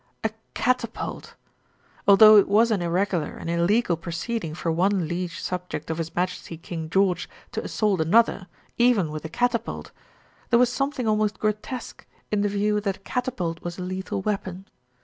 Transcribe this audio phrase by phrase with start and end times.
[0.23, 1.35] A catapult!
[2.07, 6.57] Although it was an irregular and illegal proceeding for one liege subject of His Majesty
[6.57, 8.47] King George to assault another,
[8.79, 9.91] even with a catapult,
[10.49, 14.23] there was some thing almost grotesque in the view that a catapult was a lethal
[14.23, 14.65] weapon.